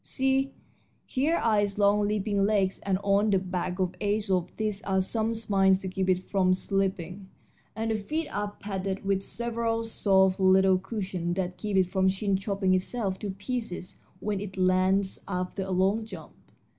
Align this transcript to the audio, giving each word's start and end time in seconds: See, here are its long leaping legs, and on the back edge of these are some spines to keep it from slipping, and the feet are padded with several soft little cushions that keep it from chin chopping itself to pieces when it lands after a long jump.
See, 0.03 0.51
here 1.05 1.35
are 1.37 1.61
its 1.61 1.77
long 1.77 2.07
leaping 2.07 2.43
legs, 2.43 2.79
and 2.79 2.97
on 3.03 3.29
the 3.29 3.37
back 3.37 3.77
edge 4.01 4.31
of 4.31 4.49
these 4.57 4.81
are 4.81 4.99
some 4.99 5.35
spines 5.35 5.79
to 5.81 5.87
keep 5.87 6.09
it 6.09 6.27
from 6.27 6.55
slipping, 6.55 7.29
and 7.75 7.91
the 7.91 7.95
feet 7.95 8.27
are 8.29 8.55
padded 8.59 9.05
with 9.05 9.21
several 9.21 9.83
soft 9.83 10.39
little 10.39 10.79
cushions 10.79 11.35
that 11.35 11.55
keep 11.57 11.77
it 11.77 11.85
from 11.85 12.09
chin 12.09 12.35
chopping 12.35 12.73
itself 12.73 13.19
to 13.19 13.29
pieces 13.29 14.01
when 14.19 14.39
it 14.41 14.57
lands 14.57 15.23
after 15.27 15.61
a 15.61 15.69
long 15.69 16.03
jump. 16.03 16.33